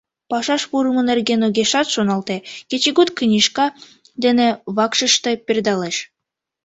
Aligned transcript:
Пашаш 0.29 0.63
пурымо 0.69 1.01
нерген 1.09 1.41
огешат 1.47 1.87
шоналте, 1.93 2.35
кечыгут 2.69 3.09
книжка 3.17 3.65
дене 4.23 4.47
вакшыште 4.75 5.31
пӧрдалеш. 5.45 5.97